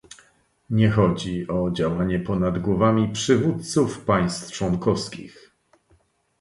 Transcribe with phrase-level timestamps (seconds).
[0.69, 5.53] Nie chodzi o działanie ponad głowami przywódców państw członkowskich